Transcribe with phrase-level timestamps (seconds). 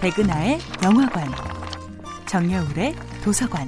[0.00, 1.28] 백은하의 영화관,
[2.28, 3.66] 정여울의 도서관.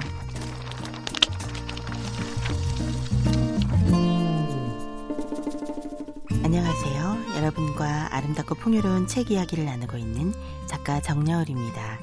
[6.41, 7.35] 안녕하세요.
[7.35, 10.33] 여러분과 아름답고 풍요로운 책 이야기를 나누고 있는
[10.67, 11.99] 작가 정여울입니다.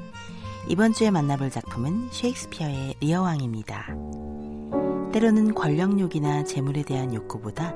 [0.68, 3.86] 이번 주에 만나볼 작품은 셰익스피어의 리어왕입니다.
[5.14, 7.74] 때로는 권력욕이나 재물에 대한 욕구보다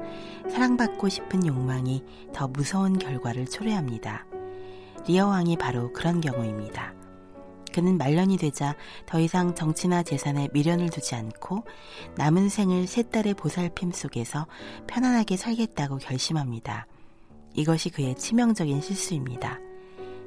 [0.50, 4.27] 사랑받고 싶은 욕망이 더 무서운 결과를 초래합니다.
[5.06, 6.95] 리어왕이 바로 그런 경우입니다.
[7.73, 11.65] 그는 말년이 되자 더 이상 정치나 재산에 미련을 두지 않고
[12.16, 14.46] 남은 생을 세 딸의 보살핌 속에서
[14.87, 16.87] 편안하게 살겠다고 결심합니다.
[17.55, 19.59] 이것이 그의 치명적인 실수입니다.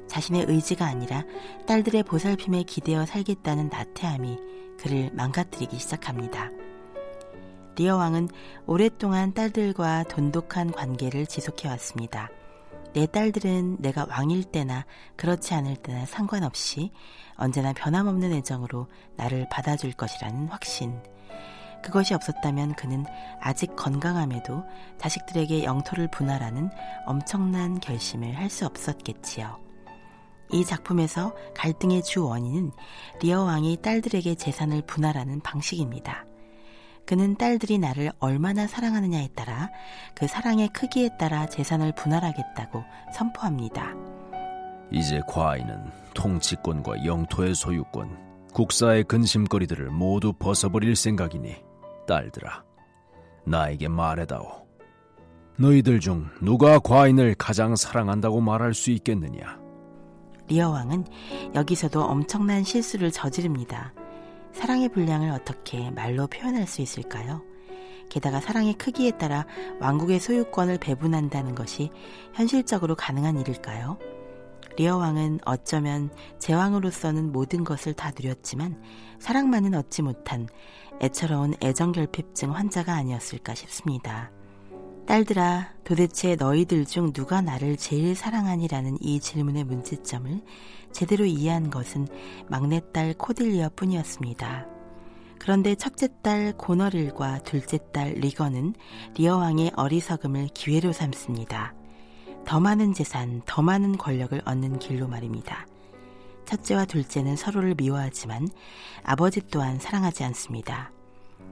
[0.08, 1.24] 자신의 의지가 아니라
[1.66, 4.38] 딸들의 보살핌에 기대어 살겠다는 나태함이
[4.78, 6.50] 그를 망가뜨리기 시작합니다.
[7.76, 8.28] 리어 왕은
[8.66, 12.30] 오랫동안 딸들과 돈독한 관계를 지속해왔습니다.
[12.96, 16.92] 내 딸들은 내가 왕일 때나 그렇지 않을 때나 상관없이
[17.36, 20.98] 언제나 변함없는 애정으로 나를 받아줄 것이라는 확신.
[21.82, 23.04] 그것이 없었다면 그는
[23.38, 24.64] 아직 건강함에도
[24.96, 26.70] 자식들에게 영토를 분할하는
[27.04, 29.60] 엄청난 결심을 할 수 없었겠지요.
[30.52, 32.72] 이 작품에서 갈등의 주 원인은
[33.20, 36.24] 리어 왕이 딸들에게 재산을 분할하는 방식입니다.
[37.06, 39.70] 그는 딸들이 나를 얼마나 사랑하느냐에 따라
[40.14, 42.82] 그 사랑의 크기에 따라 재산을 분할하겠다고
[43.14, 43.94] 선포합니다.
[44.90, 51.56] 이제 과인은 통치권과 영토의 소유권, 국사의 근심거리들을 모두 벗어버릴 생각이니
[52.08, 52.64] 딸들아,
[53.44, 54.66] 나에게 말해다오.
[55.58, 59.58] 너희들 중 누가 과인을 가장 사랑한다고 말할 수 있겠느냐?
[60.48, 61.04] 리어 왕은
[61.54, 63.92] 여기서도 엄청난 실수를 저지릅니다.
[64.56, 67.42] 사랑의 분량을 어떻게 말로 표현할 수 있을까요?
[68.08, 69.44] 게다가 사랑의 크기에 따라
[69.80, 71.90] 왕국의 소유권을 배분한다는 것이
[72.32, 73.98] 현실적으로 가능한 일일까요?
[74.78, 78.82] 리어 왕은 어쩌면 제왕으로서는 모든 것을 다 누렸지만
[79.18, 80.48] 사랑만은 얻지 못한
[81.02, 84.30] 애처로운 애정결핍증 환자가 아니었을까 싶습니다.
[85.06, 90.40] 딸들아, 도대체 너희들 중 누가 나를 제일 사랑하니라는 이 질문의 문제점을
[90.90, 92.08] 제대로 이해한 것은
[92.48, 94.66] 막내딸 코딜리아 뿐이었습니다.
[95.38, 98.74] 그런데 첫째 딸 고너릴과 둘째 딸 리거는
[99.16, 101.74] 리어 왕의 어리석음을 기회로 삼습니다.
[102.44, 105.68] 더 많은 재산, 더 많은 권력을 얻는 길로 말입니다.
[106.46, 108.48] 첫째와 둘째는 서로를 미워하지만
[109.04, 110.90] 아버지 또한 사랑하지 않습니다.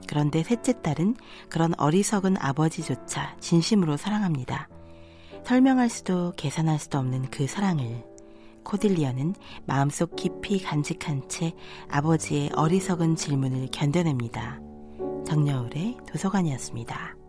[0.07, 1.15] 그런데 셋째 딸은
[1.49, 4.69] 그런 어리석은 아버지조차 진심으로 사랑합니다.
[5.43, 8.03] 설명할 수도 계산할 수도 없는 그 사랑을
[8.63, 9.35] 코딜리어는
[9.65, 11.53] 마음속 깊이 간직한 채
[11.89, 14.59] 아버지의 어리석은 질문을 견뎌냅니다.
[15.25, 17.24] 정여울의 도서관이었습니다.